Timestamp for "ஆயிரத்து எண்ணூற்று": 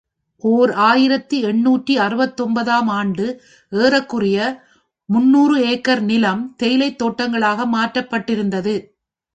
0.83-1.95